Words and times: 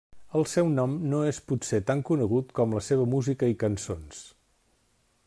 El 0.37 0.45
seu 0.51 0.69
nom 0.77 0.95
no 1.11 1.19
és 1.31 1.41
potser 1.51 1.81
tan 1.91 2.01
conegut 2.11 2.57
com 2.61 2.75
la 2.79 2.83
seva 2.89 3.07
música 3.15 3.51
i 3.55 3.59
cançons. 3.65 4.27